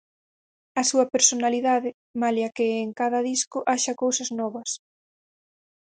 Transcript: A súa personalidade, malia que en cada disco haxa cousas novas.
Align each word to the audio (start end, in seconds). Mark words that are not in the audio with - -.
A 0.81 0.83
súa 0.89 1.05
personalidade, 1.15 1.89
malia 2.21 2.53
que 2.55 2.65
en 2.83 2.89
cada 2.99 3.19
disco 3.29 3.57
haxa 3.69 3.93
cousas 4.03 4.29
novas. 4.39 4.69